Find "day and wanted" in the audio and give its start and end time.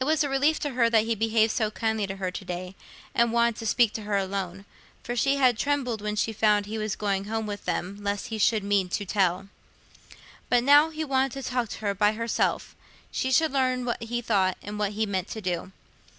2.46-3.56